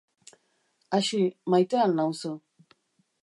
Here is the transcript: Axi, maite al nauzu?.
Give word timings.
Axi, 0.99 1.19
maite 1.55 1.81
al 1.83 1.95
nauzu?. 1.99 2.33